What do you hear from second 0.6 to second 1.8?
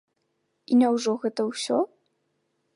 І няўжо гэта ўсё?